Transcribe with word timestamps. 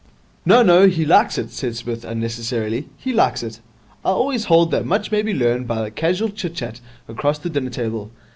'No, 0.47 0.63
no, 0.63 0.87
he 0.87 1.05
likes 1.05 1.37
it,' 1.37 1.51
said 1.51 1.75
Psmith, 1.75 2.03
unnecessarily. 2.03 2.89
'He 2.97 3.13
likes 3.13 3.43
it. 3.43 3.59
I 4.03 4.09
always 4.09 4.45
hold 4.45 4.71
that 4.71 4.83
much 4.83 5.11
may 5.11 5.21
be 5.21 5.31
learned 5.31 5.67
by 5.67 5.87
casual 5.91 6.29
chit 6.29 6.55
chat 6.55 6.81
across 7.07 7.37
the 7.37 7.51
dinner 7.51 7.69
table. 7.69 8.09